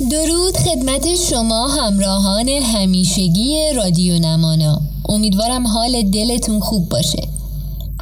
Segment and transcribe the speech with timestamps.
[0.00, 4.80] درود خدمت شما همراهان همیشگی رادیو نمانا.
[5.08, 7.28] امیدوارم حال دلتون خوب باشه.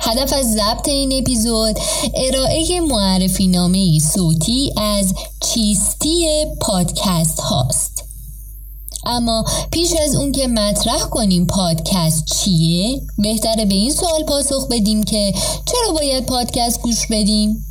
[0.01, 1.79] هدف از ضبط این اپیزود
[2.15, 8.05] ارائه معرفی نامه صوتی از چیستی پادکست هاست.
[9.07, 15.03] اما پیش از اون که مطرح کنیم پادکست چیه بهتره به این سوال پاسخ بدیم
[15.03, 15.35] که
[15.67, 17.67] چرا باید پادکست گوش بدیم؟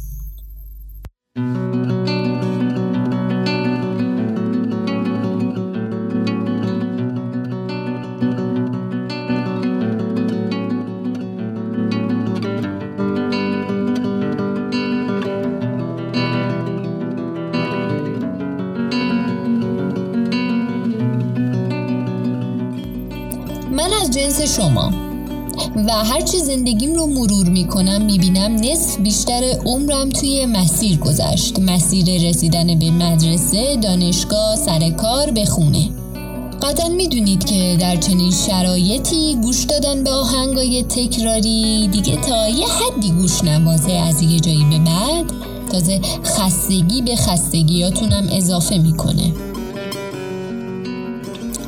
[24.46, 24.92] شما.
[25.88, 31.60] و هرچی زندگیم رو مرور می‌کنم می‌بینم نصف بیشتر عمرم توی مسیر گذشت.
[31.60, 35.90] مسیر رسیدن به مدرسه، دانشگاه، سر کار، به خونه.
[36.62, 43.12] قطعا می‌دونید که در چنین شرایطی گوش دادن به آهنگای تکراری دیگه تا یه حدی
[43.12, 45.26] گوش نوازه از یه جایی به بعد
[45.72, 49.34] تازه خستگی به خستگیاتونم اضافه می‌کنه.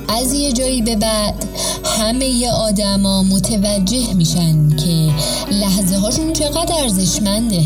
[0.08, 1.46] از یه جایی به بعد
[1.86, 5.12] همه آدما متوجه میشن که
[5.52, 7.64] لحظه هاشون چقدر ارزشمنده.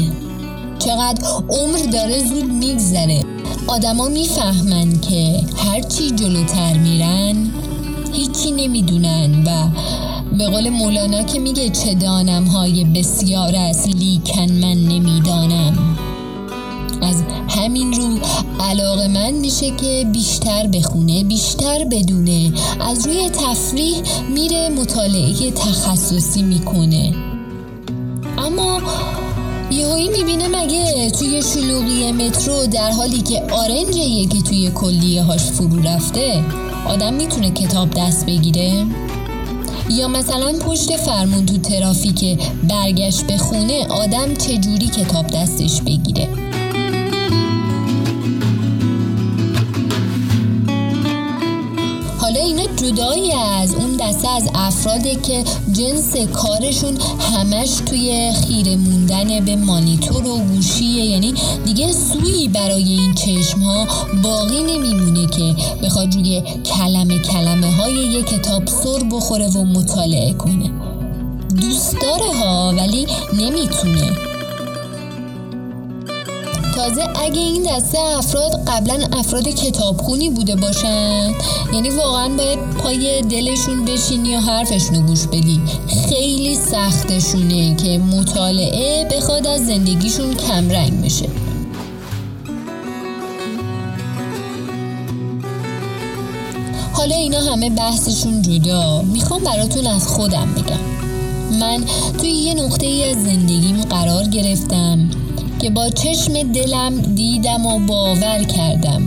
[0.79, 3.23] چقدر عمر داره زود میگذره.
[3.67, 7.51] آدما می‌فهمن که هرچی جلوتر میرن
[8.13, 9.69] هیچی نمی‌دونن و
[10.37, 15.78] به قول مولانا که میگه چه دانم های بسیار است لیکن من نمی‌دانم.
[17.79, 18.19] همین رو
[18.59, 22.51] علاقه من میشه که بیشتر بخونه بیشتر بدونه.
[22.79, 23.95] از روی تفریح
[24.33, 27.13] میره مطالعه تخصصی می‌کنه.
[28.37, 28.81] اما
[29.71, 35.81] یهویی می‌بینه مگه توی شلوغی مترو در حالی که آرنجه که توی کلیه هاش فرو
[35.81, 36.43] رفته
[36.87, 38.85] آدم می‌تونه کتاب دست بگیره؟
[39.89, 46.48] یا مثلا پشت فرمون تو ترافیک برگشت به خونه آدم چجوری کتاب دستش بگیره؟
[52.89, 56.97] جدایی از اون دسته از افراده که جنس کارشون
[57.33, 61.05] همش توی خیره موندن به مانیتور و گوشیه.
[61.05, 61.33] یعنی
[61.65, 63.87] دیگه سویی برای این چشم ها
[64.23, 70.71] باقی نمیمونه که بخواد روی کلمه کلمه های یه کتاب سر بخوره و مطالعه کنه.
[71.61, 74.28] دوست داره ها ولی نمی‌تونه.
[76.79, 81.33] تازه اگه این دسته افراد قبلا افراد کتابخونی بوده باشن
[81.73, 85.61] یعنی واقعا باید پای دلشون بشینی و حرفشون گوش بدی.
[86.09, 91.29] خیلی سختشونه که مطالعه بخواد از زندگیشون کمرنگ بشه.
[96.93, 99.01] حالا اینا همه بحثشون جدا.
[99.01, 101.59] می‌خوام براتون از خودم بگم.
[101.59, 101.83] من
[102.17, 105.09] توی یه نقطه ای از زندگیم قرار گرفتم.
[105.61, 109.01] که با چشم دلم دیدم و باور کردم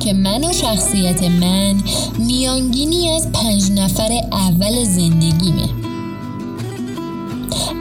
[0.00, 1.74] که من و شخصیت من
[2.18, 5.68] میانگینی از پنج نفر اول زندگیمه.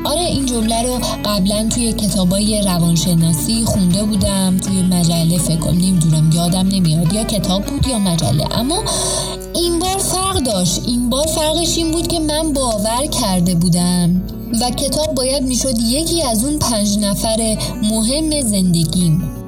[0.06, 6.68] آره این جمله رو قبلا توی کتابای روانشناسی خونده بودم توی مجله فکر نمی‌دونم یادم
[6.68, 8.58] نمیاد یا کتاب بود یا مجله.
[8.59, 8.84] اما
[9.56, 14.22] این بار فرق داشت این بار فرقش این بود که من باور کرده بودم
[14.62, 19.42] و کتاب باید می‌شد یکی از اون پنج نفر مهم زندگیم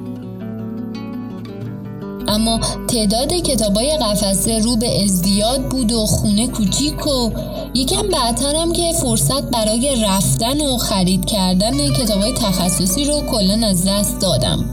[2.28, 7.30] اما تعداد کتابای قفسه رو به ازدیاد بود و خونه کوچیک و
[7.74, 14.20] یکم بعدترم که فرصت برای رفتن و خرید کردن کتابای تخصصی رو کلا از دست
[14.20, 14.66] دادم.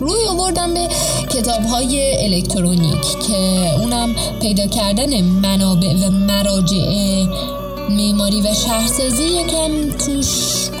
[0.00, 0.88] روی آوردم به
[1.30, 7.57] کتاب های الکترونیک که اونم پیدا کردن منابع و مراجع
[7.90, 10.26] معماری و شهرسازی یکم توش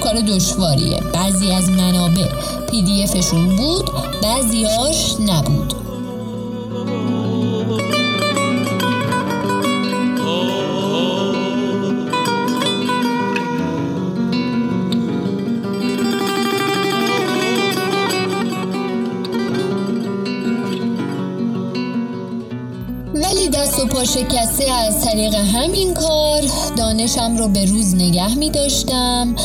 [0.04, 1.00] کار دشواریه.
[1.14, 2.28] بعضی از منابع
[2.70, 3.90] پی دی افشون بود
[4.22, 5.87] بعضیاش نبود.
[24.04, 26.42] شکسته از طریق همین کار
[26.76, 29.36] دانشم رو به روز نگه می داشتم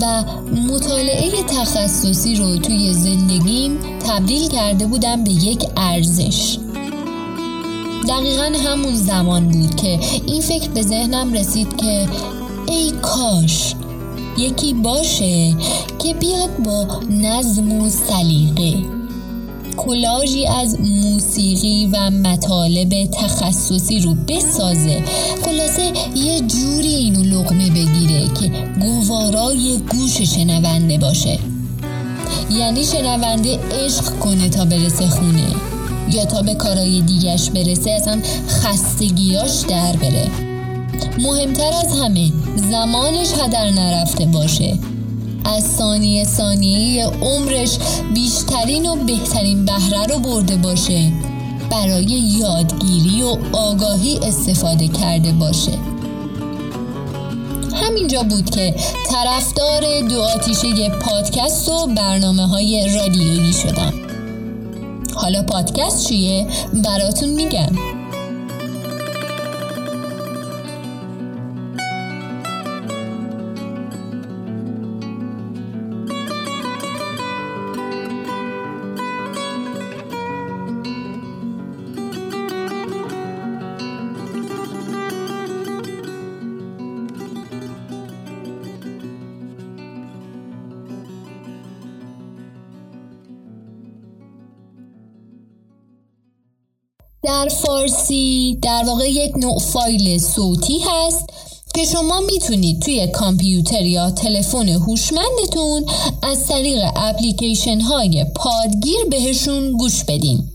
[0.00, 0.24] و
[0.72, 6.58] مطالعه تخصصی رو توی زندگیم تبدیل کرده بودم به یک ارزش.
[8.08, 12.08] دقیقا همون زمان بود که این فکر به ذهنم رسید که
[12.66, 13.74] ای کاش
[14.38, 15.56] یکی باشه
[15.98, 18.97] که بیاد با نظم و سلیقه.
[19.78, 25.02] کلاژی از موسیقی و مطالب تخصصی رو بسازه.
[25.44, 31.38] خلاصه یه جوری اینو لغمه بگیره که گوارای گوش شنونده باشه.
[32.50, 35.46] یعنی شنونده عشق کنه تا برسه خونه
[36.10, 40.26] یا تا به کارای دیگش برسه اصلا خستگیاش در بره.
[41.18, 42.32] مهمتر از همه
[42.70, 44.78] زمانش هدر نرفته باشه.
[45.44, 47.78] از ثانیه ثانیه عمرش
[48.14, 51.12] بیشترین و بهترین بهره رو برده باشه.
[51.70, 52.04] برای
[52.38, 55.78] یادگیری و آگاهی استفاده کرده باشه.
[57.74, 58.74] همینجا بود که
[59.10, 63.92] طرفدار دو آتیشه پادکست و برنامه های رادیویی شدم.
[65.14, 66.46] حالا پادکست چیه؟
[66.84, 67.97] براتون میگم.
[97.28, 101.24] در فارسی در واقع یک نوع فایل صوتی هست
[101.74, 105.84] که شما می‌تونید توی کامپیوتر یا تلفن هوشمندتون
[106.22, 110.48] از طریق اپلیکیشن های پادگیر بهشون گوش بدین.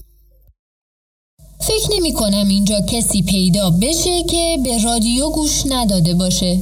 [1.59, 6.59] فکر نمی کنم اینجا کسی پیدا بشه که به رادیو گوش نداده باشه.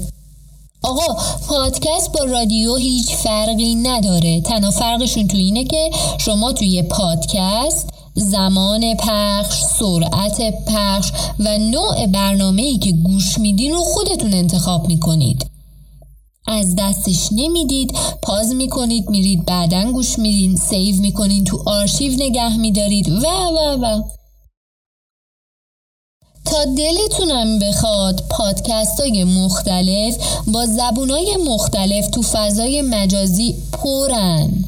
[0.83, 8.00] آقا پادکست با رادیو هیچ فرقی نداره تنها فرقشون تو اینه که شما توی پادکست
[8.15, 15.45] زمان پخش، سرعت پخش و نوع برنامه ای که گوش میدین رو خودتون انتخاب می‌کنید.
[16.47, 23.09] از دستش نمی‌دید pause می‌کنید میرید بعدا گوش میدین save می‌کنین تو آرشیو نگه میدارید
[23.09, 24.01] و و و
[26.45, 30.17] تا دلتونم بخواد پادکست های مختلف
[30.47, 34.63] با زبون های مختلف تو فضای مجازی پرن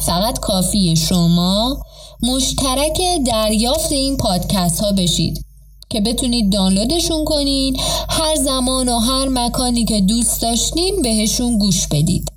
[0.00, 1.82] فقط کافی شما
[2.22, 5.46] مشترک دریافت این پادکست ها بشید
[5.90, 7.76] که بتونید دانلودشون کنین
[8.08, 12.32] هر زمان و هر مکانی که دوست داشتین بهشون گوش بدید.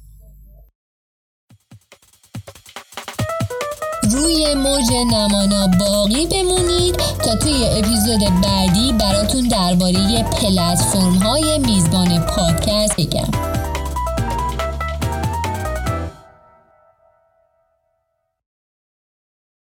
[4.11, 12.95] روی موج نمانا باقی بمونید تا توی اپیزود بعدی براتون درباره پلتفرم های میزبان پادکست
[12.97, 13.58] بگم.